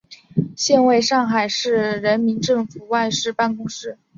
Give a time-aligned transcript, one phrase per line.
[0.57, 3.99] 现为上海市人民政府外事办公室。